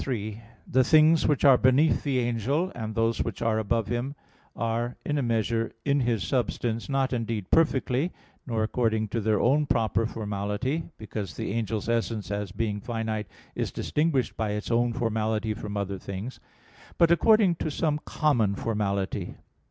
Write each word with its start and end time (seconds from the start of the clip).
3: 0.01 0.41
The 0.67 0.83
things 0.83 1.27
which 1.27 1.45
are 1.45 1.59
beneath 1.59 2.01
the 2.01 2.17
angel, 2.17 2.71
and 2.73 2.95
those 2.95 3.21
which 3.23 3.39
are 3.43 3.59
above 3.59 3.85
him, 3.85 4.15
are 4.55 4.95
in 5.05 5.19
a 5.19 5.21
measure 5.21 5.73
in 5.85 5.99
his 5.99 6.23
substance, 6.23 6.89
not 6.89 7.13
indeed 7.13 7.51
perfectly, 7.51 8.11
nor 8.47 8.63
according 8.63 9.09
to 9.09 9.21
their 9.21 9.39
own 9.39 9.67
proper 9.67 10.07
formality 10.07 10.89
because 10.97 11.35
the 11.35 11.53
angel's 11.53 11.87
essence, 11.87 12.31
as 12.31 12.51
being 12.51 12.81
finite, 12.81 13.27
is 13.53 13.71
distinguished 13.71 14.35
by 14.35 14.53
its 14.53 14.71
own 14.71 14.91
formality 14.91 15.53
from 15.53 15.77
other 15.77 15.99
things 15.99 16.39
but 16.97 17.11
according 17.11 17.53
to 17.57 17.69
some 17.69 17.99
common 18.03 18.55
formality. 18.55 19.35